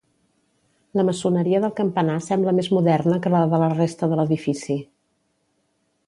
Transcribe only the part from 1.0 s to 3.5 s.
maçoneria del campanar sembla més moderna que la